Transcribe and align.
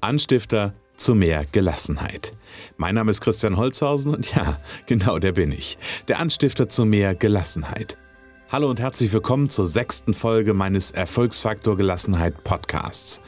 Anstifter 0.00 0.74
zu 0.96 1.16
mehr 1.16 1.44
Gelassenheit. 1.50 2.36
Mein 2.76 2.94
Name 2.94 3.10
ist 3.10 3.20
Christian 3.20 3.56
Holzhausen 3.56 4.14
und 4.14 4.32
ja, 4.32 4.60
genau 4.86 5.18
der 5.18 5.32
bin 5.32 5.50
ich. 5.50 5.76
Der 6.06 6.20
Anstifter 6.20 6.68
zu 6.68 6.84
mehr 6.84 7.16
Gelassenheit. 7.16 7.98
Hallo 8.50 8.70
und 8.70 8.80
herzlich 8.80 9.12
willkommen 9.12 9.50
zur 9.50 9.66
sechsten 9.66 10.14
Folge 10.14 10.54
meines 10.54 10.90
Erfolgsfaktor 10.90 11.76
Gelassenheit 11.76 12.44
Podcasts. 12.44 13.20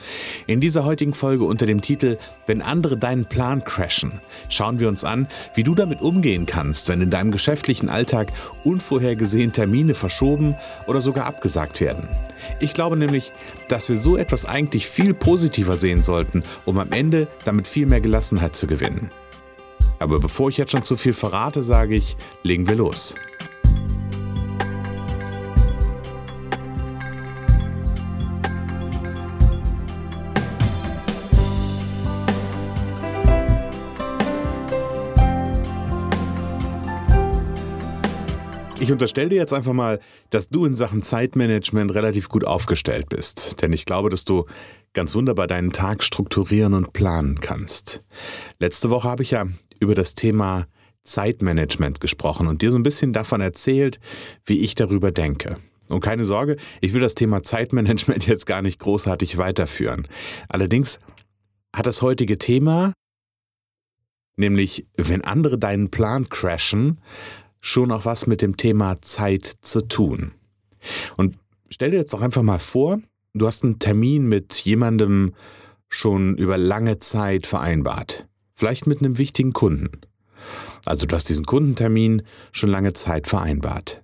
In 0.47 0.63
dieser 0.63 0.87
heutigen 0.87 1.13
Folge 1.13 1.45
unter 1.45 1.67
dem 1.67 1.83
Titel 1.83 2.17
Wenn 2.47 2.63
andere 2.63 2.97
deinen 2.97 3.27
Plan 3.27 3.63
crashen, 3.63 4.23
schauen 4.49 4.81
wir 4.81 4.89
uns 4.89 5.05
an, 5.05 5.29
wie 5.55 5.63
du 5.63 5.75
damit 5.75 6.01
umgehen 6.01 6.47
kannst, 6.47 6.89
wenn 6.89 7.03
in 7.03 7.11
deinem 7.11 7.33
geschäftlichen 7.33 7.91
Alltag 7.91 8.33
unvorhergesehen 8.65 9.53
Termine 9.53 9.93
verschoben 9.93 10.55
oder 10.87 11.03
sogar 11.03 11.27
abgesagt 11.27 11.83
werden. 11.83 12.09
Ich 12.59 12.73
glaube 12.73 12.97
nämlich, 12.97 13.31
dass 13.69 13.91
wir 13.91 13.99
so 13.99 14.17
etwas 14.17 14.47
eigentlich 14.47 14.87
viel 14.87 15.13
positiver 15.13 15.77
sehen 15.77 16.03
sollten, 16.03 16.43
um 16.65 16.79
am 16.79 16.93
Ende 16.93 17.27
damit 17.45 17.67
viel 17.67 17.85
mehr 17.85 18.01
Gelassenheit 18.01 18.57
zu 18.57 18.67
gewinnen. 18.67 19.11
Aber 19.99 20.19
bevor 20.19 20.49
ich 20.49 20.57
jetzt 20.57 20.73
schon 20.73 20.83
zu 20.83 20.97
viel 20.97 21.13
verrate, 21.13 21.63
sage 21.63 21.95
ich, 21.95 22.17
legen 22.43 22.67
wir 22.67 22.77
los. 22.77 23.17
Ich 38.91 38.93
unterstelle 38.93 39.29
dir 39.29 39.37
jetzt 39.37 39.53
einfach 39.53 39.73
mal, 39.73 40.01
dass 40.31 40.49
du 40.49 40.67
in 40.67 40.75
Sachen 40.75 41.01
Zeitmanagement 41.01 41.95
relativ 41.95 42.29
gut 42.29 42.45
aufgestellt 42.45 43.09
bist. 43.09 43.63
Denn 43.63 43.73
ich 43.73 43.85
glaube, 43.85 44.11
dass 44.11 44.25
du 44.25 44.47
ganz 44.95 45.15
wunderbar 45.15 45.47
deinen 45.47 45.71
Tag 45.71 46.03
strukturieren 46.03 46.75
und 46.75 46.93
planen 46.93 47.41
kannst. 47.41 48.03
Letzte 48.59 48.91
Woche 48.91 49.09
habe 49.09 49.23
ich 49.23 49.31
ja 49.31 49.47
über 49.79 49.95
das 49.95 50.17
Thema 50.17 50.67
Zeitmanagement 51.05 52.01
gesprochen 52.01 52.49
und 52.49 52.63
dir 52.63 52.73
so 52.73 52.81
ein 52.81 52.83
bisschen 52.83 53.13
davon 53.13 53.41
erzählt, 53.41 54.01
wie 54.45 54.59
ich 54.59 54.75
darüber 54.75 55.13
denke. 55.13 55.59
Und 55.87 56.01
keine 56.01 56.25
Sorge, 56.25 56.57
ich 56.81 56.93
will 56.93 57.01
das 57.01 57.15
Thema 57.15 57.43
Zeitmanagement 57.43 58.27
jetzt 58.27 58.45
gar 58.45 58.61
nicht 58.61 58.81
großartig 58.81 59.39
weiterführen. 59.39 60.09
Allerdings 60.49 60.99
hat 61.73 61.87
das 61.87 62.03
heutige 62.03 62.39
Thema, 62.39 62.93
nämlich 64.35 64.89
wenn 64.97 65.23
andere 65.23 65.59
deinen 65.59 65.93
Plan 65.93 66.29
crashen, 66.29 66.99
schon 67.61 67.93
auch 67.93 68.05
was 68.05 68.27
mit 68.27 68.43
dem 68.43 68.57
Thema 68.57 69.01
Zeit 69.03 69.53
zu 69.61 69.83
tun. 69.83 70.33
Und 71.17 71.37
stell 71.69 71.91
dir 71.91 71.99
jetzt 71.99 72.13
doch 72.13 72.23
einfach 72.23 72.43
mal 72.43 72.59
vor, 72.59 73.01
du 73.35 73.47
hast 73.47 73.65
einen 73.65 73.79
Termin 73.79 74.29
mit 74.29 74.55
jemandem 74.61 75.35
schon 75.89 76.37
über 76.37 76.57
lange 76.57 76.99
Zeit 76.99 77.47
vereinbart. 77.47 78.27
Vielleicht 78.55 78.87
mit 78.87 79.01
einem 79.01 79.19
wichtigen 79.19 79.53
Kunden. 79.53 79.91
Also 80.87 81.07
du 81.07 81.15
hast 81.15 81.29
diesen 81.29 81.45
Kundentermin 81.45 82.23
schon 82.53 82.71
lange 82.71 82.93
Zeit 82.93 83.27
vereinbart. 83.27 84.03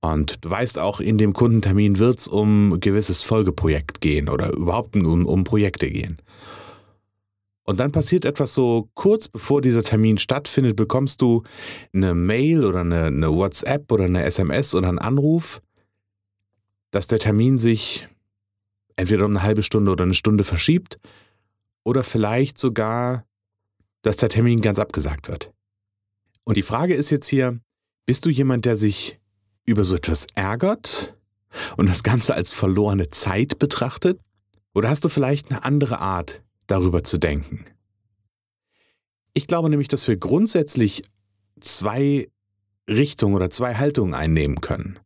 Und 0.00 0.44
du 0.44 0.50
weißt 0.50 0.78
auch, 0.78 1.00
in 1.00 1.18
dem 1.18 1.32
Kundentermin 1.32 1.98
wird 1.98 2.20
es 2.20 2.28
um 2.28 2.72
ein 2.72 2.80
gewisses 2.80 3.22
Folgeprojekt 3.22 4.00
gehen 4.00 4.28
oder 4.28 4.52
überhaupt 4.52 4.94
um, 4.96 5.26
um 5.26 5.44
Projekte 5.44 5.90
gehen. 5.90 6.18
Und 7.66 7.80
dann 7.80 7.90
passiert 7.90 8.24
etwas 8.24 8.54
so 8.54 8.88
kurz 8.94 9.26
bevor 9.26 9.60
dieser 9.60 9.82
Termin 9.82 10.18
stattfindet, 10.18 10.76
bekommst 10.76 11.20
du 11.20 11.42
eine 11.92 12.14
Mail 12.14 12.64
oder 12.64 12.80
eine, 12.80 13.06
eine, 13.06 13.32
WhatsApp 13.32 13.90
oder 13.90 14.04
eine 14.04 14.22
SMS 14.22 14.72
oder 14.72 14.88
einen 14.88 15.00
Anruf, 15.00 15.60
dass 16.92 17.08
der 17.08 17.18
Termin 17.18 17.58
sich 17.58 18.06
entweder 18.94 19.24
um 19.24 19.32
eine 19.32 19.42
halbe 19.42 19.64
Stunde 19.64 19.90
oder 19.90 20.04
eine 20.04 20.14
Stunde 20.14 20.44
verschiebt 20.44 20.98
oder 21.82 22.04
vielleicht 22.04 22.56
sogar, 22.56 23.24
dass 24.02 24.16
der 24.16 24.28
Termin 24.28 24.60
ganz 24.60 24.78
abgesagt 24.78 25.26
wird. 25.26 25.52
Und 26.44 26.56
die 26.56 26.62
Frage 26.62 26.94
ist 26.94 27.10
jetzt 27.10 27.26
hier, 27.26 27.58
bist 28.06 28.24
du 28.24 28.30
jemand, 28.30 28.64
der 28.64 28.76
sich 28.76 29.18
über 29.66 29.82
so 29.84 29.96
etwas 29.96 30.28
ärgert 30.36 31.16
und 31.76 31.88
das 31.88 32.04
Ganze 32.04 32.36
als 32.36 32.52
verlorene 32.52 33.10
Zeit 33.10 33.58
betrachtet? 33.58 34.20
Oder 34.72 34.88
hast 34.88 35.04
du 35.04 35.08
vielleicht 35.08 35.50
eine 35.50 35.64
andere 35.64 35.98
Art, 35.98 36.44
darüber 36.66 37.04
zu 37.04 37.18
denken. 37.18 37.64
Ich 39.34 39.46
glaube 39.46 39.68
nämlich, 39.68 39.88
dass 39.88 40.08
wir 40.08 40.16
grundsätzlich 40.16 41.02
zwei 41.60 42.28
Richtungen 42.88 43.34
oder 43.34 43.50
zwei 43.50 43.74
Haltungen 43.74 44.14
einnehmen 44.14 44.60
können 44.60 44.98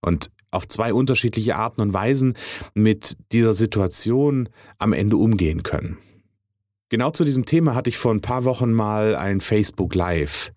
und 0.00 0.30
auf 0.50 0.68
zwei 0.68 0.92
unterschiedliche 0.92 1.56
Arten 1.56 1.80
und 1.80 1.92
Weisen 1.92 2.34
mit 2.74 3.16
dieser 3.32 3.54
Situation 3.54 4.48
am 4.78 4.92
Ende 4.92 5.16
umgehen 5.16 5.62
können. 5.62 5.98
Genau 6.90 7.10
zu 7.10 7.24
diesem 7.24 7.46
Thema 7.46 7.74
hatte 7.74 7.88
ich 7.88 7.96
vor 7.96 8.12
ein 8.12 8.20
paar 8.20 8.44
Wochen 8.44 8.70
mal 8.70 9.16
ein 9.16 9.40
Facebook 9.40 9.94
Live. 9.94 10.52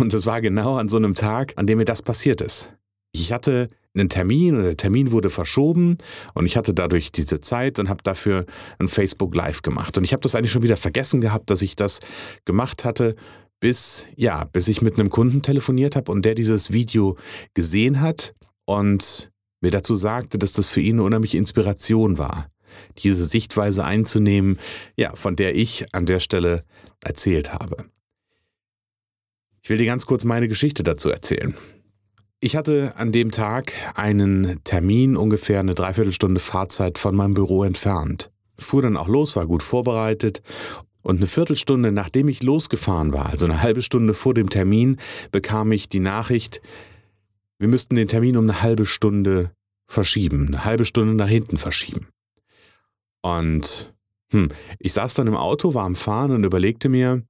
Und 0.00 0.14
das 0.14 0.24
war 0.24 0.40
genau 0.40 0.76
an 0.76 0.88
so 0.88 0.96
einem 0.96 1.14
Tag, 1.14 1.52
an 1.56 1.66
dem 1.66 1.76
mir 1.76 1.84
das 1.84 2.00
passiert 2.00 2.40
ist. 2.40 2.74
Ich 3.12 3.32
hatte 3.32 3.68
einen 3.94 4.08
Termin 4.08 4.54
oder 4.54 4.64
der 4.64 4.76
Termin 4.76 5.12
wurde 5.12 5.30
verschoben 5.30 5.98
und 6.34 6.46
ich 6.46 6.56
hatte 6.56 6.74
dadurch 6.74 7.12
diese 7.12 7.40
Zeit 7.40 7.78
und 7.78 7.88
habe 7.88 8.02
dafür 8.02 8.44
ein 8.78 8.88
Facebook 8.88 9.34
Live 9.34 9.62
gemacht. 9.62 9.96
Und 9.96 10.04
ich 10.04 10.12
habe 10.12 10.20
das 10.20 10.34
eigentlich 10.34 10.50
schon 10.50 10.62
wieder 10.62 10.76
vergessen 10.76 11.20
gehabt, 11.20 11.50
dass 11.50 11.62
ich 11.62 11.76
das 11.76 12.00
gemacht 12.44 12.84
hatte, 12.84 13.14
bis 13.60 14.08
ja, 14.16 14.44
bis 14.52 14.68
ich 14.68 14.82
mit 14.82 14.98
einem 14.98 15.10
Kunden 15.10 15.42
telefoniert 15.42 15.96
habe 15.96 16.10
und 16.10 16.24
der 16.24 16.34
dieses 16.34 16.72
Video 16.72 17.16
gesehen 17.54 18.00
hat 18.00 18.34
und 18.64 19.30
mir 19.60 19.70
dazu 19.70 19.94
sagte, 19.94 20.38
dass 20.38 20.52
das 20.52 20.68
für 20.68 20.80
ihn 20.80 20.96
eine 20.96 21.04
unheimliche 21.04 21.38
Inspiration 21.38 22.18
war, 22.18 22.50
diese 22.98 23.24
Sichtweise 23.24 23.84
einzunehmen, 23.84 24.58
ja, 24.96 25.14
von 25.16 25.36
der 25.36 25.54
ich 25.54 25.86
an 25.94 26.04
der 26.04 26.20
Stelle 26.20 26.64
erzählt 27.02 27.52
habe. 27.52 27.76
Ich 29.62 29.70
will 29.70 29.78
dir 29.78 29.86
ganz 29.86 30.04
kurz 30.04 30.24
meine 30.24 30.48
Geschichte 30.48 30.82
dazu 30.82 31.08
erzählen. 31.08 31.54
Ich 32.44 32.56
hatte 32.56 32.92
an 32.96 33.10
dem 33.10 33.30
Tag 33.30 33.72
einen 33.94 34.62
Termin 34.64 35.16
ungefähr 35.16 35.60
eine 35.60 35.74
Dreiviertelstunde 35.74 36.40
Fahrzeit 36.40 36.98
von 36.98 37.16
meinem 37.16 37.32
Büro 37.32 37.64
entfernt. 37.64 38.30
Fuhr 38.58 38.82
dann 38.82 38.98
auch 38.98 39.08
los, 39.08 39.34
war 39.34 39.46
gut 39.46 39.62
vorbereitet 39.62 40.42
und 41.02 41.16
eine 41.16 41.26
Viertelstunde 41.26 41.90
nachdem 41.90 42.28
ich 42.28 42.42
losgefahren 42.42 43.14
war, 43.14 43.30
also 43.30 43.46
eine 43.46 43.62
halbe 43.62 43.80
Stunde 43.80 44.12
vor 44.12 44.34
dem 44.34 44.50
Termin, 44.50 44.98
bekam 45.32 45.72
ich 45.72 45.88
die 45.88 46.00
Nachricht, 46.00 46.60
wir 47.58 47.68
müssten 47.68 47.94
den 47.94 48.08
Termin 48.08 48.36
um 48.36 48.44
eine 48.44 48.60
halbe 48.60 48.84
Stunde 48.84 49.50
verschieben, 49.86 50.48
eine 50.48 50.66
halbe 50.66 50.84
Stunde 50.84 51.14
nach 51.14 51.28
hinten 51.28 51.56
verschieben. 51.56 52.08
Und 53.22 53.94
hm, 54.32 54.50
ich 54.78 54.92
saß 54.92 55.14
dann 55.14 55.28
im 55.28 55.36
Auto, 55.36 55.72
war 55.72 55.86
am 55.86 55.94
Fahren 55.94 56.30
und 56.30 56.44
überlegte 56.44 56.90
mir, 56.90 57.22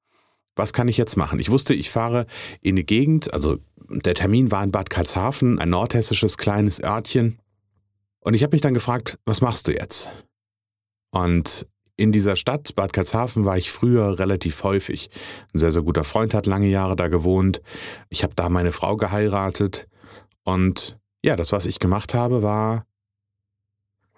was 0.57 0.73
kann 0.73 0.89
ich 0.89 0.97
jetzt 0.97 1.17
machen? 1.17 1.39
Ich 1.39 1.51
wusste, 1.51 1.75
ich 1.75 1.91
fahre 1.91 2.27
in 2.61 2.75
eine 2.75 2.85
Gegend, 2.85 3.33
also 3.33 3.59
der 3.89 4.15
Termin 4.15 4.51
war 4.51 4.63
in 4.65 4.71
Bad 4.71 4.91
Karlshafen, 4.91 5.59
ein 5.59 5.71
nordhessisches 5.71 6.39
kleines 6.39 6.83
Örtchen. 6.83 7.39
Und 8.21 8.35
ich 8.35 8.43
habe 8.43 8.55
mich 8.55 8.63
dann 8.63 8.75
gefragt, 8.75 9.19
was 9.25 9.41
machst 9.41 9.69
du 9.69 9.73
jetzt? 9.73 10.11
Und 11.11 11.67
in 11.97 12.11
dieser 12.11 12.37
Stadt, 12.37 12.75
Bad 12.75 12.93
Karlshafen, 12.93 13.45
war 13.45 13.57
ich 13.57 13.71
früher 13.71 14.19
relativ 14.19 14.65
häufig. 14.65 15.11
Ein 15.53 15.59
sehr, 15.59 15.71
sehr 15.73 15.83
guter 15.83 16.05
Freund 16.05 16.35
hat 16.35 16.47
lange 16.47 16.69
Jahre 16.69 16.97
da 16.97 17.09
gewohnt. 17.09 17.61
Ich 18.09 18.23
habe 18.25 18.35
da 18.35 18.49
meine 18.49 18.73
Frau 18.73 18.97
geheiratet. 18.97 19.87
Und 20.43 20.99
ja, 21.23 21.37
das, 21.37 21.53
was 21.53 21.67
ich 21.67 21.79
gemacht 21.79 22.15
habe, 22.15 22.43
war, 22.43 22.85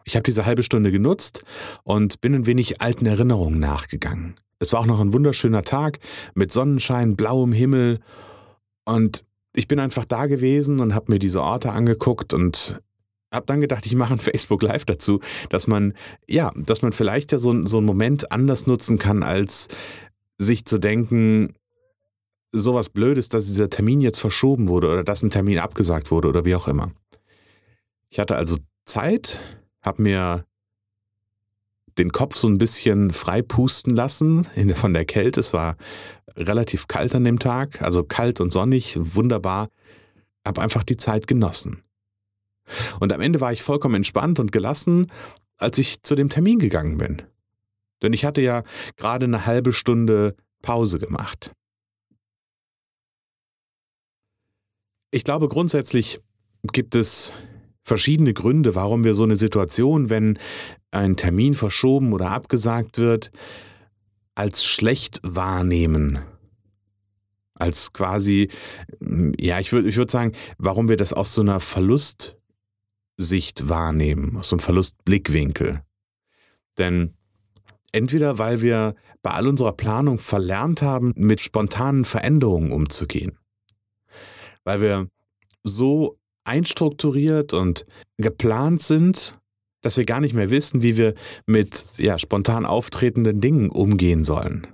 ich 0.05 0.15
habe 0.15 0.23
diese 0.23 0.47
halbe 0.47 0.63
Stunde 0.63 0.93
genutzt 0.93 1.45
und 1.83 2.21
bin 2.21 2.35
ein 2.35 2.47
wenig 2.47 2.81
alten 2.81 3.07
Erinnerungen 3.07 3.59
nachgegangen. 3.59 4.37
Es 4.59 4.73
war 4.73 4.81
auch 4.81 4.87
noch 4.87 5.01
ein 5.01 5.13
wunderschöner 5.13 5.63
Tag 5.63 5.99
mit 6.35 6.53
Sonnenschein, 6.53 7.17
blauem 7.17 7.53
Himmel 7.53 8.01
und 8.85 9.23
ich 9.55 9.69
bin 9.69 9.81
einfach 9.81 10.05
da 10.05 10.27
gewesen 10.27 10.81
und 10.81 10.95
habe 10.95 11.13
mir 11.13 11.19
diese 11.19 11.43
Orte 11.43 11.73
angeguckt 11.73 12.35
und 12.35 12.81
habe 13.33 13.47
dann 13.47 13.61
gedacht, 13.61 13.87
ich 13.87 13.95
mache 13.95 14.15
ein 14.15 14.19
Facebook 14.19 14.63
Live 14.63 14.85
dazu, 14.85 15.21
dass 15.51 15.67
man 15.67 15.95
ja, 16.29 16.53
dass 16.57 16.83
man 16.83 16.93
vielleicht 16.93 17.33
ja 17.33 17.39
so, 17.39 17.67
so 17.67 17.79
einen 17.79 17.87
Moment 17.87 18.33
anders 18.33 18.67
nutzen 18.67 18.99
kann, 18.99 19.23
als 19.23 19.69
sich 20.39 20.65
zu 20.67 20.79
denken, 20.79 21.55
sowas 22.53 22.89
Blödes, 22.89 23.29
dass 23.29 23.47
dieser 23.47 23.71
Termin 23.71 24.01
jetzt 24.01 24.19
verschoben 24.19 24.69
wurde 24.69 24.89
oder 24.89 25.05
dass 25.05 25.23
ein 25.23 25.31
Termin 25.31 25.59
abgesagt 25.59 26.11
wurde 26.11 26.29
oder 26.29 26.45
wie 26.45 26.55
auch 26.55 26.69
immer. 26.69 26.93
Ich 28.09 28.19
hatte 28.19 28.37
also 28.37 28.57
Zeit, 28.85 29.41
habe 29.83 30.03
mir 30.03 30.45
den 31.99 32.13
Kopf 32.13 32.37
so 32.37 32.49
ein 32.49 32.59
bisschen 32.59 33.13
frei 33.13 33.43
pusten 33.43 33.95
lassen 33.95 34.45
von 34.75 34.93
der 34.93 35.05
Kälte. 35.05 35.41
Es 35.41 35.53
war 35.53 35.77
relativ 36.37 36.89
kalt 36.89 37.15
an 37.15 37.25
dem 37.25 37.39
Tag, 37.39 37.83
also 37.83 38.05
kalt 38.05 38.41
und 38.41 38.51
sonnig, 38.51 38.99
wunderbar. 39.01 39.69
Habe 40.47 40.63
einfach 40.63 40.85
die 40.85 40.97
Zeit 40.97 41.27
genossen. 41.27 41.83
Und 43.01 43.13
am 43.13 43.21
Ende 43.21 43.41
war 43.41 43.53
ich 43.53 43.63
vollkommen 43.63 43.95
entspannt 43.95 44.39
und 44.39 44.53
gelassen, 44.53 45.11
als 45.57 45.79
ich 45.79 46.03
zu 46.03 46.15
dem 46.15 46.29
Termin 46.29 46.59
gegangen 46.59 46.99
bin. 46.99 47.23
Denn 48.03 48.13
ich 48.13 48.25
hatte 48.25 48.43
ja 48.43 48.63
gerade 48.97 49.25
eine 49.25 49.47
halbe 49.47 49.73
Stunde 49.73 50.37
Pause 50.63 50.99
gemacht. 50.99 51.53
Ich 55.11 55.25
glaube, 55.25 55.49
grundsätzlich 55.49 56.21
gibt 56.73 56.95
es 56.95 57.33
verschiedene 57.87 58.35
Gründe, 58.35 58.75
warum 58.75 59.05
wir 59.05 59.15
so 59.15 59.23
eine 59.23 59.37
Situation, 59.37 60.11
wenn 60.11 60.39
ein 60.91 61.17
Termin 61.17 61.55
verschoben 61.55 62.13
oder 62.13 62.33
abgesagt 62.33 62.99
wird, 62.99 63.31
als 64.35 64.67
schlecht 64.67 65.21
wahrnehmen. 65.23 66.19
Als 67.55 67.93
quasi, 67.93 68.51
ja, 69.41 69.61
ich 69.61 69.73
würde 69.73 69.89
ich 69.89 69.97
würd 69.97 70.11
sagen, 70.11 70.33
warum 70.59 70.89
wir 70.89 70.97
das 70.97 71.13
aus 71.13 71.33
so 71.33 71.43
einer 71.43 71.61
Verlustsicht 71.61 72.37
wahrnehmen, 73.69 74.37
aus 74.37 74.49
so 74.49 74.57
einem 74.57 74.61
Verlustblickwinkel. 74.61 75.81
Denn 76.77 77.15
entweder 77.93 78.39
weil 78.39 78.61
wir 78.63 78.97
bei 79.23 79.31
all 79.31 79.47
unserer 79.47 79.73
Planung 79.73 80.19
verlernt 80.19 80.83
haben, 80.83 81.13
mit 81.17 81.41
spontanen 81.41 82.05
Veränderungen 82.05 82.73
umzugehen. 82.73 83.39
Weil 84.65 84.81
wir 84.81 85.09
so 85.63 86.19
einstrukturiert 86.47 87.53
und 87.53 87.85
geplant 88.19 88.83
sind, 88.83 89.39
dass 89.83 89.97
wir 89.97 90.05
gar 90.05 90.21
nicht 90.21 90.35
mehr 90.35 90.51
wissen, 90.51 90.83
wie 90.83 90.97
wir 90.97 91.15
mit 91.47 91.87
ja, 91.97 92.19
spontan 92.19 92.65
auftretenden 92.65 93.41
Dingen 93.41 93.71
umgehen 93.71 94.25
sollen. 94.25 94.67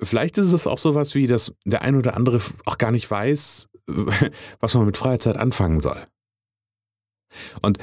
Vielleicht 0.00 0.36
ist 0.38 0.52
es 0.52 0.66
auch 0.66 0.78
sowas 0.78 1.14
wie, 1.14 1.26
dass 1.26 1.52
der 1.64 1.82
ein 1.82 1.96
oder 1.96 2.16
andere 2.16 2.40
auch 2.66 2.76
gar 2.76 2.90
nicht 2.90 3.10
weiß, 3.10 3.68
was 4.60 4.74
man 4.74 4.86
mit 4.86 4.96
Freizeit 4.96 5.36
anfangen 5.36 5.80
soll. 5.80 6.06
Und 7.62 7.78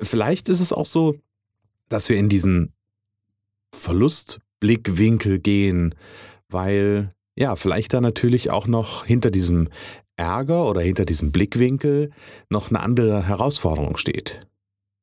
vielleicht 0.00 0.48
ist 0.48 0.60
es 0.60 0.72
auch 0.72 0.86
so, 0.86 1.16
dass 1.88 2.08
wir 2.08 2.16
in 2.16 2.28
diesen 2.28 2.72
Verlustblickwinkel 3.74 5.38
gehen, 5.38 5.94
weil 6.48 7.12
ja, 7.36 7.56
vielleicht 7.56 7.92
da 7.92 8.00
natürlich 8.00 8.50
auch 8.50 8.66
noch 8.66 9.04
hinter 9.04 9.30
diesem 9.30 9.68
Ärger 10.16 10.68
oder 10.68 10.80
hinter 10.80 11.04
diesem 11.04 11.32
Blickwinkel 11.32 12.10
noch 12.48 12.70
eine 12.70 12.80
andere 12.80 13.26
Herausforderung 13.26 13.96
steht. 13.96 14.46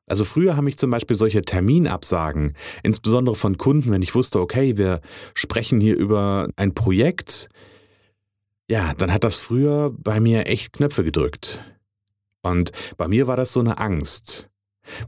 Also 0.05 0.25
früher 0.25 0.57
haben 0.57 0.65
mich 0.65 0.77
zum 0.77 0.91
Beispiel 0.91 1.15
solche 1.15 1.41
Terminabsagen, 1.41 2.55
insbesondere 2.83 3.35
von 3.35 3.57
Kunden, 3.57 3.91
wenn 3.91 4.01
ich 4.01 4.15
wusste, 4.15 4.39
okay, 4.39 4.77
wir 4.77 4.99
sprechen 5.33 5.79
hier 5.79 5.95
über 5.95 6.49
ein 6.57 6.73
Projekt, 6.73 7.49
ja, 8.69 8.93
dann 8.97 9.13
hat 9.13 9.23
das 9.23 9.37
früher 9.37 9.91
bei 9.97 10.19
mir 10.19 10.47
echt 10.47 10.73
Knöpfe 10.73 11.03
gedrückt. 11.03 11.61
Und 12.41 12.71
bei 12.97 13.07
mir 13.07 13.27
war 13.27 13.37
das 13.37 13.53
so 13.53 13.59
eine 13.59 13.77
Angst. 13.77 14.49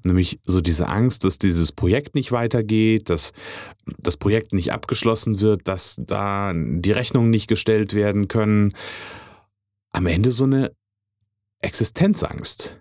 Nämlich 0.03 0.39
so 0.43 0.61
diese 0.61 0.87
Angst, 0.87 1.25
dass 1.25 1.37
dieses 1.37 1.73
Projekt 1.73 2.15
nicht 2.15 2.31
weitergeht, 2.31 3.09
dass 3.09 3.33
das 3.97 4.15
Projekt 4.15 4.53
nicht 4.53 4.71
abgeschlossen 4.71 5.41
wird, 5.41 5.67
dass 5.67 5.99
da 5.99 6.53
die 6.55 6.91
Rechnungen 6.91 7.29
nicht 7.29 7.47
gestellt 7.47 7.93
werden 7.93 8.29
können. 8.29 8.73
Am 9.95 10.07
Ende 10.07 10.31
so 10.31 10.43
eine 10.43 10.71
Existenzangst 11.61 12.79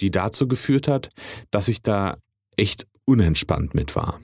die 0.00 0.10
dazu 0.10 0.48
geführt 0.48 0.88
hat, 0.88 1.08
dass 1.50 1.68
ich 1.68 1.82
da 1.82 2.18
echt 2.56 2.86
unentspannt 3.04 3.74
mit 3.74 3.96
war. 3.96 4.20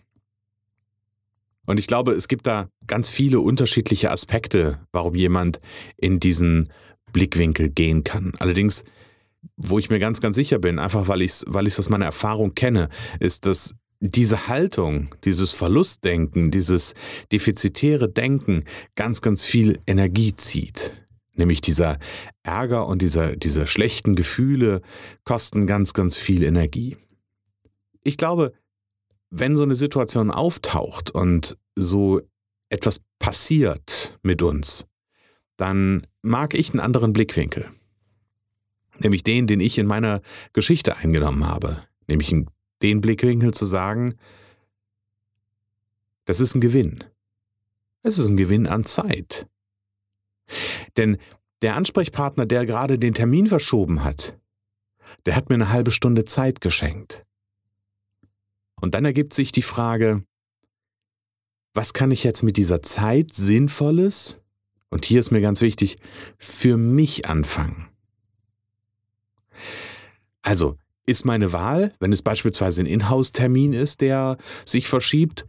Und 1.67 1.79
ich 1.79 1.87
glaube, 1.87 2.13
es 2.13 2.29
gibt 2.29 2.47
da 2.47 2.69
ganz 2.87 3.09
viele 3.09 3.41
unterschiedliche 3.41 4.11
Aspekte, 4.11 4.81
warum 4.93 5.15
jemand 5.15 5.61
in 5.97 6.21
diesen 6.21 6.69
Blickwinkel 7.13 7.71
gehen 7.71 8.05
kann. 8.05 8.33
Allerdings, 8.39 8.83
wo 9.57 9.79
ich 9.79 9.89
mir 9.89 9.99
ganz, 9.99 10.21
ganz 10.21 10.37
sicher 10.37 10.59
bin, 10.59 10.79
einfach 10.79 11.09
weil 11.09 11.23
ich 11.23 11.31
es 11.31 11.45
weil 11.49 11.67
aus 11.67 11.89
meiner 11.89 12.05
Erfahrung 12.05 12.55
kenne, 12.55 12.91
ist, 13.19 13.47
dass 13.47 13.75
diese 14.01 14.49
Haltung, 14.49 15.09
dieses 15.25 15.53
Verlustdenken, 15.53 16.51
dieses 16.51 16.93
defizitäre 17.33 18.11
Denken 18.11 18.65
ganz, 18.95 19.23
ganz 19.23 19.47
viel 19.47 19.79
Energie 19.87 20.35
zieht. 20.35 21.04
Nämlich 21.35 21.61
dieser 21.61 21.99
Ärger 22.43 22.87
und 22.87 23.03
dieser, 23.03 23.37
diese 23.37 23.67
schlechten 23.67 24.15
Gefühle 24.15 24.83
kosten 25.25 25.67
ganz, 25.67 25.93
ganz 25.93 26.17
viel 26.17 26.43
Energie. 26.43 26.97
Ich 28.05 28.17
glaube, 28.17 28.53
wenn 29.31 29.57
so 29.57 29.65
eine 29.65 29.75
Situation 29.75 30.31
auftaucht 30.31 31.11
und 31.11 31.57
so 31.75 32.21
etwas 32.69 33.01
passiert 33.19 34.19
mit 34.23 34.43
uns, 34.43 34.87
dann 35.57 36.07
mag 36.23 36.55
ich 36.55 36.71
einen 36.71 36.81
anderen 36.81 37.13
Blickwinkel. 37.13 37.69
Nämlich 38.99 39.25
den, 39.25 39.47
den 39.47 39.61
ich 39.61 39.79
in 39.79 39.87
meiner 39.87 40.21
Geschichte 40.53 40.97
eingenommen 40.97 41.47
habe. 41.47 41.83
Nämlich 42.07 42.35
den 42.83 43.01
Blickwinkel 43.01 43.53
zu 43.53 43.67
sagen, 43.67 44.15
das 46.27 46.41
ist 46.41 46.55
ein 46.55 46.61
Gewinn. 46.61 47.03
Es 48.03 48.19
ist 48.19 48.29
ein 48.29 48.37
Gewinn 48.37 48.67
an 48.67 48.85
Zeit. 48.85 49.49
Denn 50.97 51.19
der 51.63 51.77
Ansprechpartner, 51.77 52.47
der 52.47 52.67
gerade 52.67 52.99
den 52.99 53.15
Termin 53.15 53.47
verschoben 53.47 54.05
hat, 54.05 54.39
der 55.27 55.37
hat 55.37 55.49
mir 55.49 55.55
eine 55.55 55.71
halbe 55.71 55.91
Stunde 55.91 56.25
Zeit 56.25 56.61
geschenkt. 56.61 57.23
Und 58.81 58.95
dann 58.95 59.05
ergibt 59.05 59.33
sich 59.33 59.53
die 59.53 59.63
Frage, 59.63 60.25
was 61.73 61.93
kann 61.93 62.11
ich 62.11 62.23
jetzt 62.23 62.43
mit 62.43 62.57
dieser 62.57 62.83
Zeit 62.83 63.33
Sinnvolles, 63.33 64.41
und 64.91 65.05
hier 65.05 65.19
ist 65.21 65.31
mir 65.31 65.41
ganz 65.41 65.61
wichtig, 65.61 65.99
für 66.39 66.77
mich 66.77 67.27
anfangen? 67.27 67.89
Also, 70.43 70.77
ist 71.07 71.25
meine 71.25 71.53
Wahl, 71.53 71.95
wenn 72.01 72.13
es 72.13 72.23
beispielsweise 72.23 72.83
ein 72.83 72.87
Inhouse-Termin 72.87 73.73
ist, 73.73 74.01
der 74.01 74.37
sich 74.65 74.89
verschiebt, 74.89 75.47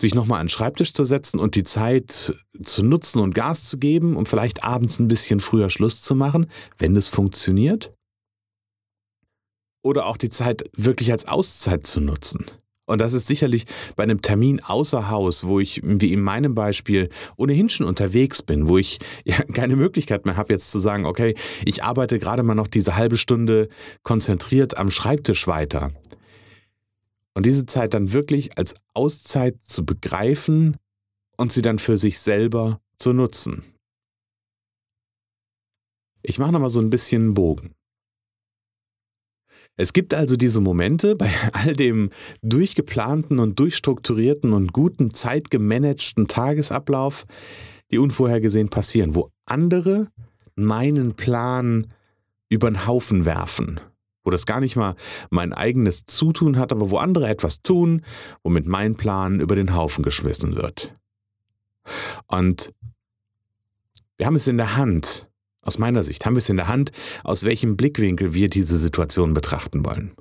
sich 0.00 0.14
nochmal 0.14 0.40
an 0.40 0.46
den 0.46 0.50
Schreibtisch 0.50 0.92
zu 0.92 1.04
setzen 1.04 1.38
und 1.38 1.54
die 1.54 1.62
Zeit 1.62 2.34
zu 2.62 2.82
nutzen 2.82 3.20
und 3.20 3.34
Gas 3.34 3.64
zu 3.64 3.78
geben, 3.78 4.16
um 4.16 4.26
vielleicht 4.26 4.64
abends 4.64 4.98
ein 4.98 5.08
bisschen 5.08 5.40
früher 5.40 5.70
Schluss 5.70 6.02
zu 6.02 6.14
machen, 6.14 6.46
wenn 6.78 6.94
das 6.94 7.08
funktioniert? 7.08 7.92
Oder 9.82 10.06
auch 10.06 10.16
die 10.16 10.28
Zeit 10.28 10.64
wirklich 10.76 11.10
als 11.12 11.26
Auszeit 11.26 11.86
zu 11.86 12.00
nutzen. 12.00 12.44
Und 12.90 13.00
das 13.00 13.14
ist 13.14 13.28
sicherlich 13.28 13.66
bei 13.94 14.02
einem 14.02 14.20
Termin 14.20 14.60
außer 14.60 15.10
Haus, 15.10 15.44
wo 15.44 15.60
ich, 15.60 15.80
wie 15.84 16.12
in 16.12 16.20
meinem 16.20 16.56
Beispiel, 16.56 17.08
ohnehin 17.36 17.68
schon 17.68 17.86
unterwegs 17.86 18.42
bin, 18.42 18.68
wo 18.68 18.78
ich 18.78 18.98
ja 19.24 19.36
keine 19.54 19.76
Möglichkeit 19.76 20.26
mehr 20.26 20.36
habe, 20.36 20.52
jetzt 20.52 20.72
zu 20.72 20.80
sagen, 20.80 21.06
okay, 21.06 21.36
ich 21.64 21.84
arbeite 21.84 22.18
gerade 22.18 22.42
mal 22.42 22.56
noch 22.56 22.66
diese 22.66 22.96
halbe 22.96 23.16
Stunde 23.16 23.68
konzentriert 24.02 24.76
am 24.76 24.90
Schreibtisch 24.90 25.46
weiter. 25.46 25.92
Und 27.34 27.46
diese 27.46 27.66
Zeit 27.66 27.94
dann 27.94 28.12
wirklich 28.12 28.58
als 28.58 28.74
Auszeit 28.94 29.60
zu 29.60 29.84
begreifen 29.84 30.76
und 31.36 31.52
sie 31.52 31.62
dann 31.62 31.78
für 31.78 31.96
sich 31.96 32.18
selber 32.18 32.80
zu 32.96 33.12
nutzen. 33.12 33.62
Ich 36.22 36.38
mache 36.38 36.52
nochmal 36.52 36.70
so 36.70 36.80
ein 36.80 36.90
bisschen 36.90 37.22
einen 37.22 37.34
Bogen. 37.34 37.74
Es 39.76 39.94
gibt 39.94 40.12
also 40.12 40.36
diese 40.36 40.60
Momente 40.60 41.16
bei 41.16 41.32
all 41.52 41.72
dem 41.72 42.10
durchgeplanten 42.42 43.38
und 43.38 43.58
durchstrukturierten 43.58 44.52
und 44.52 44.72
guten 44.72 45.14
zeitgemanagten 45.14 46.28
Tagesablauf, 46.28 47.24
die 47.90 47.98
unvorhergesehen 47.98 48.68
passieren, 48.68 49.14
wo 49.14 49.30
andere 49.46 50.08
meinen 50.56 51.14
Plan 51.14 51.86
über 52.50 52.70
den 52.70 52.86
Haufen 52.86 53.24
werfen 53.24 53.80
wo 54.24 54.30
das 54.30 54.46
gar 54.46 54.60
nicht 54.60 54.76
mal 54.76 54.94
mein 55.30 55.52
eigenes 55.52 56.04
Zutun 56.06 56.58
hat, 56.58 56.72
aber 56.72 56.90
wo 56.90 56.98
andere 56.98 57.28
etwas 57.28 57.62
tun, 57.62 58.02
womit 58.42 58.66
mein 58.66 58.96
Plan 58.96 59.40
über 59.40 59.56
den 59.56 59.74
Haufen 59.74 60.04
geschmissen 60.04 60.56
wird. 60.56 60.94
Und 62.26 62.72
wir 64.16 64.26
haben 64.26 64.36
es 64.36 64.46
in 64.48 64.58
der 64.58 64.76
Hand, 64.76 65.30
aus 65.62 65.78
meiner 65.78 66.02
Sicht, 66.02 66.26
haben 66.26 66.34
wir 66.34 66.38
es 66.38 66.48
in 66.48 66.56
der 66.56 66.68
Hand, 66.68 66.92
aus 67.24 67.44
welchem 67.44 67.76
Blickwinkel 67.76 68.34
wir 68.34 68.48
diese 68.48 68.76
Situation 68.76 69.34
betrachten 69.34 69.84
wollen. 69.84 70.12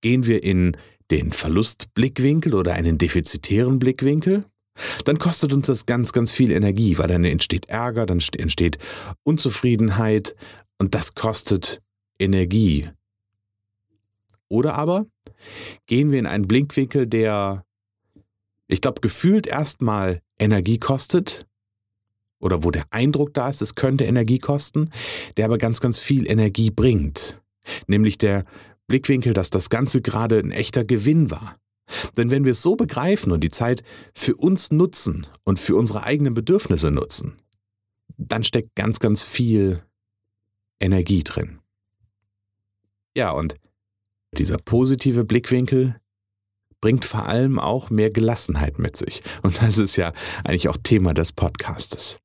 Gehen 0.00 0.26
wir 0.26 0.42
in 0.42 0.76
den 1.10 1.32
Verlustblickwinkel 1.32 2.54
oder 2.54 2.74
einen 2.74 2.98
defizitären 2.98 3.78
Blickwinkel, 3.78 4.44
dann 5.04 5.18
kostet 5.18 5.52
uns 5.52 5.66
das 5.66 5.86
ganz, 5.86 6.12
ganz 6.12 6.32
viel 6.32 6.52
Energie, 6.52 6.98
weil 6.98 7.08
dann 7.08 7.24
entsteht 7.24 7.68
Ärger, 7.68 8.06
dann 8.06 8.20
entsteht 8.36 8.78
Unzufriedenheit 9.24 10.34
und 10.78 10.94
das 10.94 11.14
kostet 11.14 11.82
Energie. 12.18 12.88
Oder 14.48 14.74
aber 14.74 15.06
gehen 15.86 16.10
wir 16.10 16.18
in 16.18 16.26
einen 16.26 16.48
Blinkwinkel, 16.48 17.06
der, 17.06 17.64
ich 18.66 18.80
glaube, 18.80 19.00
gefühlt 19.00 19.46
erstmal 19.46 20.20
Energie 20.38 20.78
kostet, 20.78 21.46
oder 22.40 22.62
wo 22.64 22.70
der 22.70 22.84
Eindruck 22.90 23.34
da 23.34 23.48
ist, 23.48 23.62
es 23.62 23.74
könnte 23.74 24.04
Energie 24.04 24.38
kosten, 24.38 24.90
der 25.36 25.46
aber 25.46 25.58
ganz, 25.58 25.80
ganz 25.80 25.98
viel 26.00 26.30
Energie 26.30 26.70
bringt. 26.70 27.42
Nämlich 27.86 28.16
der 28.16 28.44
Blickwinkel, 28.86 29.34
dass 29.34 29.50
das 29.50 29.70
Ganze 29.70 30.00
gerade 30.00 30.38
ein 30.38 30.52
echter 30.52 30.84
Gewinn 30.84 31.30
war. 31.30 31.56
Denn 32.16 32.30
wenn 32.30 32.44
wir 32.44 32.52
es 32.52 32.62
so 32.62 32.76
begreifen 32.76 33.32
und 33.32 33.42
die 33.42 33.50
Zeit 33.50 33.82
für 34.14 34.36
uns 34.36 34.70
nutzen 34.70 35.26
und 35.44 35.58
für 35.58 35.76
unsere 35.76 36.04
eigenen 36.04 36.34
Bedürfnisse 36.34 36.90
nutzen, 36.90 37.38
dann 38.16 38.44
steckt 38.44 38.74
ganz, 38.74 39.00
ganz 39.00 39.22
viel 39.22 39.82
Energie 40.80 41.24
drin. 41.24 41.58
Ja, 43.16 43.30
und 43.30 43.56
dieser 44.32 44.58
positive 44.58 45.24
Blickwinkel 45.24 45.96
bringt 46.80 47.04
vor 47.04 47.26
allem 47.26 47.58
auch 47.58 47.90
mehr 47.90 48.10
Gelassenheit 48.10 48.78
mit 48.78 48.96
sich. 48.96 49.22
Und 49.42 49.60
das 49.62 49.78
ist 49.78 49.96
ja 49.96 50.12
eigentlich 50.44 50.68
auch 50.68 50.76
Thema 50.82 51.14
des 51.14 51.32
Podcastes. 51.32 52.18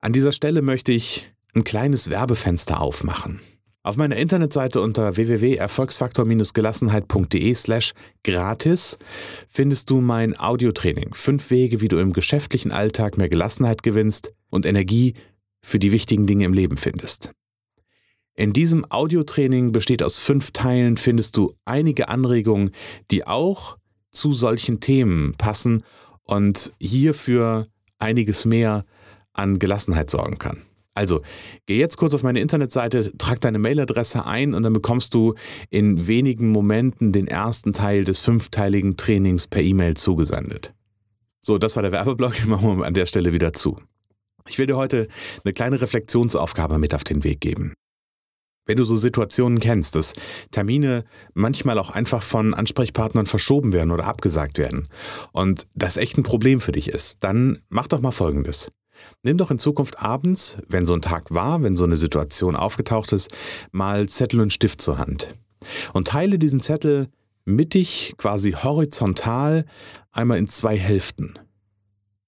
An 0.00 0.12
dieser 0.12 0.32
Stelle 0.32 0.62
möchte 0.62 0.92
ich 0.92 1.32
ein 1.54 1.64
kleines 1.64 2.10
Werbefenster 2.10 2.80
aufmachen. 2.80 3.40
Auf 3.82 3.96
meiner 3.98 4.16
Internetseite 4.16 4.80
unter 4.80 5.16
www.erfolgsfaktor-gelassenheit.de 5.16 7.54
slash 7.54 7.92
gratis 8.22 8.98
findest 9.46 9.90
du 9.90 10.00
mein 10.00 10.40
Audiotraining. 10.40 11.12
Fünf 11.12 11.50
Wege, 11.50 11.82
wie 11.82 11.88
du 11.88 11.98
im 11.98 12.14
geschäftlichen 12.14 12.72
Alltag 12.72 13.18
mehr 13.18 13.28
Gelassenheit 13.28 13.82
gewinnst 13.82 14.32
und 14.48 14.64
Energie 14.64 15.12
für 15.62 15.78
die 15.78 15.92
wichtigen 15.92 16.26
Dinge 16.26 16.46
im 16.46 16.54
Leben 16.54 16.78
findest. 16.78 17.34
In 18.36 18.52
diesem 18.52 18.84
Audiotraining 18.90 19.70
besteht 19.70 20.02
aus 20.02 20.18
fünf 20.18 20.50
Teilen, 20.50 20.96
findest 20.96 21.36
du 21.36 21.54
einige 21.64 22.08
Anregungen, 22.08 22.72
die 23.10 23.26
auch 23.26 23.78
zu 24.10 24.32
solchen 24.32 24.80
Themen 24.80 25.34
passen 25.38 25.82
und 26.24 26.72
hierfür 26.80 27.66
einiges 27.98 28.44
mehr 28.44 28.84
an 29.32 29.58
Gelassenheit 29.58 30.10
sorgen 30.10 30.38
kann. 30.38 30.62
Also, 30.94 31.22
geh 31.66 31.76
jetzt 31.76 31.96
kurz 31.96 32.14
auf 32.14 32.22
meine 32.22 32.40
Internetseite, 32.40 33.16
trag 33.18 33.40
deine 33.40 33.58
Mailadresse 33.58 34.26
ein 34.26 34.54
und 34.54 34.62
dann 34.62 34.72
bekommst 34.72 35.12
du 35.14 35.34
in 35.70 36.06
wenigen 36.06 36.50
Momenten 36.50 37.10
den 37.10 37.26
ersten 37.26 37.72
Teil 37.72 38.04
des 38.04 38.20
fünfteiligen 38.20 38.96
Trainings 38.96 39.48
per 39.48 39.62
E-Mail 39.62 39.94
zugesendet. 39.94 40.72
So, 41.40 41.58
das 41.58 41.74
war 41.74 41.82
der 41.82 41.92
Werbeblock, 41.92 42.44
machen 42.46 42.78
wir 42.78 42.86
an 42.86 42.94
der 42.94 43.06
Stelle 43.06 43.32
wieder 43.32 43.52
zu. 43.52 43.80
Ich 44.48 44.58
will 44.58 44.66
dir 44.66 44.76
heute 44.76 45.08
eine 45.42 45.52
kleine 45.52 45.80
Reflexionsaufgabe 45.80 46.78
mit 46.78 46.94
auf 46.94 47.02
den 47.02 47.24
Weg 47.24 47.40
geben. 47.40 47.74
Wenn 48.66 48.78
du 48.78 48.84
so 48.84 48.96
Situationen 48.96 49.60
kennst, 49.60 49.94
dass 49.94 50.14
Termine 50.50 51.04
manchmal 51.34 51.78
auch 51.78 51.90
einfach 51.90 52.22
von 52.22 52.54
Ansprechpartnern 52.54 53.26
verschoben 53.26 53.72
werden 53.72 53.90
oder 53.90 54.06
abgesagt 54.06 54.58
werden 54.58 54.88
und 55.32 55.66
das 55.74 55.98
echt 55.98 56.16
ein 56.16 56.22
Problem 56.22 56.60
für 56.60 56.72
dich 56.72 56.88
ist, 56.88 57.18
dann 57.20 57.58
mach 57.68 57.88
doch 57.88 58.00
mal 58.00 58.12
Folgendes. 58.12 58.70
Nimm 59.22 59.36
doch 59.36 59.50
in 59.50 59.58
Zukunft 59.58 60.00
abends, 60.00 60.58
wenn 60.68 60.86
so 60.86 60.94
ein 60.94 61.02
Tag 61.02 61.30
war, 61.30 61.62
wenn 61.62 61.76
so 61.76 61.84
eine 61.84 61.96
Situation 61.96 62.56
aufgetaucht 62.56 63.12
ist, 63.12 63.30
mal 63.72 64.08
Zettel 64.08 64.40
und 64.40 64.52
Stift 64.52 64.80
zur 64.80 64.98
Hand. 64.98 65.34
Und 65.92 66.08
teile 66.08 66.38
diesen 66.38 66.60
Zettel 66.60 67.08
mittig, 67.44 68.14
quasi 68.16 68.52
horizontal, 68.52 69.66
einmal 70.12 70.38
in 70.38 70.48
zwei 70.48 70.78
Hälften. 70.78 71.34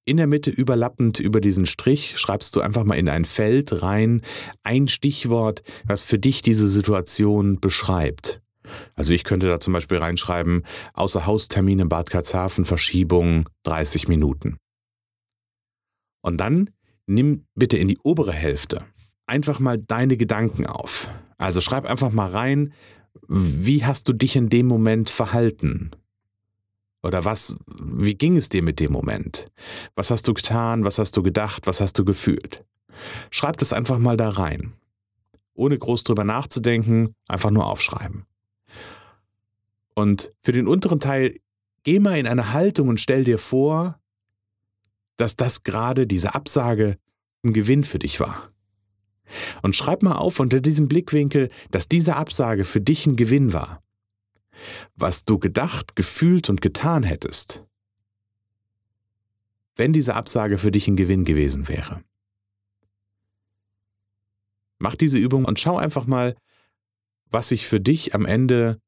In 0.08 0.18
der 0.18 0.28
Mitte 0.28 0.50
überlappend 0.50 1.18
über 1.18 1.40
diesen 1.40 1.66
Strich 1.66 2.16
schreibst 2.16 2.54
du 2.54 2.60
einfach 2.60 2.84
mal 2.84 2.94
in 2.94 3.08
ein 3.08 3.24
Feld 3.24 3.82
rein 3.82 4.22
ein 4.62 4.86
Stichwort, 4.86 5.64
was 5.84 6.04
für 6.04 6.18
dich 6.18 6.42
diese 6.42 6.68
Situation 6.68 7.58
beschreibt. 7.60 8.40
Also 8.94 9.14
ich 9.14 9.24
könnte 9.24 9.48
da 9.48 9.58
zum 9.58 9.72
Beispiel 9.72 9.98
reinschreiben, 9.98 10.64
außer 10.94 11.26
Haustermin 11.26 11.80
in 11.80 11.88
Bad 11.88 12.08
Karlshafen, 12.08 12.64
Verschiebung 12.64 13.48
30 13.64 14.06
Minuten. 14.06 14.58
Und 16.22 16.38
dann 16.38 16.70
nimm 17.06 17.44
bitte 17.56 17.76
in 17.76 17.88
die 17.88 17.98
obere 18.04 18.32
Hälfte 18.32 18.84
einfach 19.26 19.58
mal 19.58 19.78
deine 19.78 20.16
Gedanken 20.16 20.66
auf. 20.66 21.10
Also 21.36 21.60
schreib 21.60 21.84
einfach 21.84 22.12
mal 22.12 22.30
rein, 22.30 22.72
wie 23.28 23.84
hast 23.84 24.08
du 24.08 24.12
dich 24.12 24.36
in 24.36 24.48
dem 24.48 24.66
Moment 24.66 25.10
verhalten? 25.10 25.90
Oder 27.06 27.24
was, 27.24 27.54
wie 27.80 28.14
ging 28.14 28.36
es 28.36 28.48
dir 28.48 28.62
mit 28.62 28.80
dem 28.80 28.90
Moment? 28.90 29.48
Was 29.94 30.10
hast 30.10 30.26
du 30.26 30.34
getan? 30.34 30.84
Was 30.84 30.98
hast 30.98 31.16
du 31.16 31.22
gedacht? 31.22 31.66
Was 31.66 31.80
hast 31.80 31.98
du 31.98 32.04
gefühlt? 32.04 32.64
Schreib 33.30 33.58
das 33.58 33.72
einfach 33.72 33.98
mal 33.98 34.16
da 34.16 34.28
rein. 34.28 34.72
Ohne 35.54 35.78
groß 35.78 36.02
drüber 36.02 36.24
nachzudenken, 36.24 37.14
einfach 37.28 37.52
nur 37.52 37.66
aufschreiben. 37.66 38.26
Und 39.94 40.32
für 40.42 40.52
den 40.52 40.66
unteren 40.66 40.98
Teil, 40.98 41.34
geh 41.84 42.00
mal 42.00 42.18
in 42.18 42.26
eine 42.26 42.52
Haltung 42.52 42.88
und 42.88 43.00
stell 43.00 43.22
dir 43.22 43.38
vor, 43.38 44.00
dass 45.16 45.36
das 45.36 45.62
gerade 45.62 46.06
diese 46.06 46.34
Absage 46.34 46.98
ein 47.44 47.52
Gewinn 47.52 47.84
für 47.84 48.00
dich 48.00 48.18
war. 48.18 48.50
Und 49.62 49.76
schreib 49.76 50.02
mal 50.02 50.16
auf 50.16 50.40
unter 50.40 50.60
diesem 50.60 50.88
Blickwinkel, 50.88 51.50
dass 51.70 51.88
diese 51.88 52.16
Absage 52.16 52.64
für 52.64 52.80
dich 52.80 53.06
ein 53.06 53.16
Gewinn 53.16 53.52
war. 53.52 53.82
Was 54.94 55.24
du 55.24 55.38
gedacht, 55.38 55.96
gefühlt 55.96 56.48
und 56.48 56.60
getan 56.60 57.02
hättest, 57.02 57.64
wenn 59.76 59.92
diese 59.92 60.14
Absage 60.14 60.58
für 60.58 60.70
dich 60.70 60.88
ein 60.88 60.96
Gewinn 60.96 61.24
gewesen 61.24 61.68
wäre. 61.68 62.02
Mach 64.78 64.94
diese 64.94 65.18
Übung 65.18 65.44
und 65.44 65.60
schau 65.60 65.76
einfach 65.76 66.06
mal, 66.06 66.34
was 67.30 67.48
sich 67.48 67.66
für 67.66 67.80
dich 67.80 68.14
am 68.14 68.24
Ende 68.24 68.80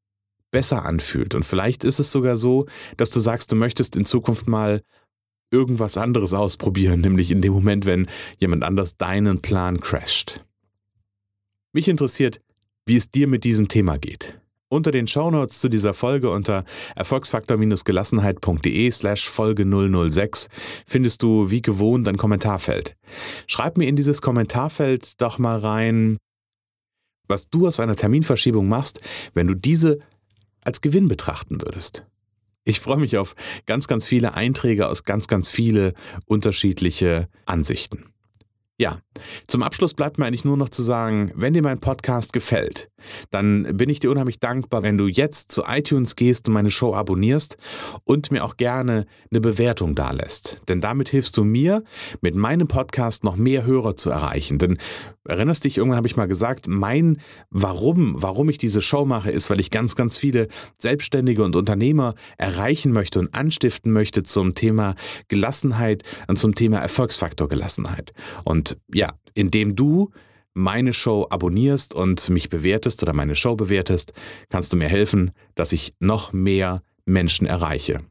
besser 0.50 0.84
anfühlt. 0.84 1.34
Und 1.34 1.44
vielleicht 1.44 1.84
ist 1.84 1.98
es 1.98 2.10
sogar 2.10 2.36
so, 2.36 2.66
dass 2.96 3.10
du 3.10 3.20
sagst, 3.20 3.52
du 3.52 3.56
möchtest 3.56 3.96
in 3.96 4.04
Zukunft 4.04 4.48
mal 4.48 4.82
irgendwas 5.50 5.96
anderes 5.96 6.34
ausprobieren, 6.34 7.00
nämlich 7.02 7.30
in 7.30 7.40
dem 7.40 7.52
Moment, 7.52 7.86
wenn 7.86 8.06
jemand 8.38 8.62
anders 8.64 8.96
deinen 8.96 9.40
Plan 9.40 9.80
crasht. 9.80 10.44
Mich 11.72 11.88
interessiert, 11.88 12.40
wie 12.86 12.96
es 12.96 13.10
dir 13.10 13.28
mit 13.28 13.44
diesem 13.44 13.68
Thema 13.68 13.98
geht. 13.98 14.40
Unter 14.70 14.90
den 14.90 15.06
Shownotes 15.06 15.60
zu 15.60 15.70
dieser 15.70 15.94
Folge 15.94 16.30
unter 16.30 16.64
erfolgsfaktor-gelassenheit.de 16.94 18.90
slash 18.90 19.26
Folge 19.26 19.64
006 19.64 20.48
findest 20.86 21.22
du 21.22 21.50
wie 21.50 21.62
gewohnt 21.62 22.06
ein 22.06 22.18
Kommentarfeld. 22.18 22.94
Schreib 23.46 23.78
mir 23.78 23.88
in 23.88 23.96
dieses 23.96 24.20
Kommentarfeld 24.20 25.22
doch 25.22 25.38
mal 25.38 25.58
rein, 25.58 26.18
was 27.28 27.48
du 27.48 27.66
aus 27.66 27.80
einer 27.80 27.96
Terminverschiebung 27.96 28.68
machst, 28.68 29.00
wenn 29.32 29.46
du 29.46 29.54
diese 29.54 30.00
als 30.64 30.82
Gewinn 30.82 31.08
betrachten 31.08 31.62
würdest. 31.62 32.04
Ich 32.64 32.80
freue 32.80 32.98
mich 32.98 33.16
auf 33.16 33.34
ganz, 33.64 33.88
ganz 33.88 34.06
viele 34.06 34.34
Einträge 34.34 34.88
aus 34.88 35.04
ganz, 35.04 35.28
ganz 35.28 35.48
viele 35.48 35.94
unterschiedliche 36.26 37.28
Ansichten. 37.46 38.12
Ja, 38.78 39.00
zum 39.46 39.62
Abschluss 39.62 39.94
bleibt 39.94 40.18
mir 40.18 40.26
eigentlich 40.26 40.44
nur 40.44 40.56
noch 40.56 40.68
zu 40.68 40.82
sagen, 40.82 41.32
wenn 41.34 41.54
dir 41.54 41.62
mein 41.62 41.78
Podcast 41.78 42.32
gefällt, 42.32 42.90
dann 43.30 43.76
bin 43.76 43.88
ich 43.88 44.00
dir 44.00 44.10
unheimlich 44.10 44.40
dankbar, 44.40 44.82
wenn 44.82 44.96
du 44.96 45.06
jetzt 45.06 45.52
zu 45.52 45.62
iTunes 45.66 46.16
gehst 46.16 46.48
und 46.48 46.54
meine 46.54 46.70
Show 46.70 46.94
abonnierst 46.94 47.56
und 48.04 48.30
mir 48.30 48.44
auch 48.44 48.56
gerne 48.56 49.06
eine 49.30 49.40
Bewertung 49.40 49.94
dalässt. 49.94 50.60
Denn 50.68 50.80
damit 50.80 51.08
hilfst 51.08 51.36
du 51.36 51.44
mir, 51.44 51.82
mit 52.20 52.34
meinem 52.34 52.68
Podcast 52.68 53.24
noch 53.24 53.36
mehr 53.36 53.64
Hörer 53.64 53.96
zu 53.96 54.10
erreichen. 54.10 54.58
Denn 54.58 54.78
erinnerst 55.24 55.64
dich, 55.64 55.76
irgendwann 55.76 55.98
habe 55.98 56.08
ich 56.08 56.16
mal 56.16 56.28
gesagt, 56.28 56.68
mein 56.68 57.18
Warum, 57.50 58.20
warum 58.20 58.48
ich 58.48 58.58
diese 58.58 58.82
Show 58.82 59.04
mache, 59.04 59.30
ist, 59.30 59.50
weil 59.50 59.60
ich 59.60 59.70
ganz, 59.70 59.94
ganz 59.94 60.16
viele 60.16 60.48
Selbstständige 60.78 61.44
und 61.44 61.56
Unternehmer 61.56 62.14
erreichen 62.36 62.92
möchte 62.92 63.18
und 63.18 63.34
anstiften 63.34 63.92
möchte 63.92 64.22
zum 64.22 64.54
Thema 64.54 64.94
Gelassenheit 65.28 66.02
und 66.26 66.38
zum 66.38 66.54
Thema 66.54 66.78
Erfolgsfaktor 66.78 67.48
Gelassenheit. 67.48 68.12
Und 68.44 68.76
indem 69.34 69.76
du 69.76 70.10
meine 70.54 70.92
Show 70.92 71.26
abonnierst 71.30 71.94
und 71.94 72.28
mich 72.30 72.48
bewertest 72.48 73.02
oder 73.02 73.12
meine 73.12 73.36
Show 73.36 73.54
bewertest, 73.54 74.12
kannst 74.48 74.72
du 74.72 74.76
mir 74.76 74.88
helfen, 74.88 75.30
dass 75.54 75.72
ich 75.72 75.94
noch 76.00 76.32
mehr 76.32 76.82
Menschen 77.04 77.46
erreiche. 77.46 78.02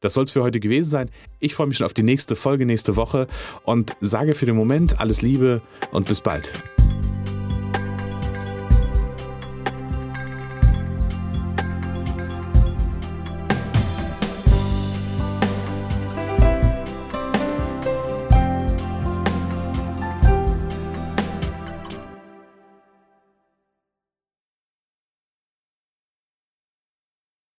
Das 0.00 0.14
soll 0.14 0.24
es 0.24 0.32
für 0.32 0.42
heute 0.42 0.60
gewesen 0.60 0.88
sein. 0.88 1.10
Ich 1.38 1.54
freue 1.54 1.68
mich 1.68 1.76
schon 1.76 1.86
auf 1.86 1.94
die 1.94 2.02
nächste 2.02 2.36
Folge 2.36 2.66
nächste 2.66 2.96
Woche 2.96 3.26
und 3.64 3.96
sage 4.00 4.34
für 4.34 4.46
den 4.46 4.56
Moment 4.56 5.00
alles 5.00 5.22
Liebe 5.22 5.62
und 5.92 6.08
bis 6.08 6.20
bald. 6.20 6.52